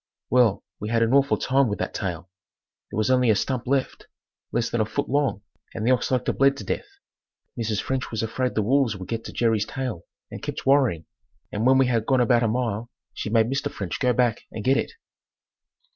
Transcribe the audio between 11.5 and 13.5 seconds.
and when we had gone about a mile she made